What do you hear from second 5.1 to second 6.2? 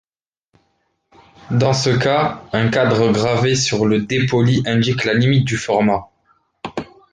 limite du format.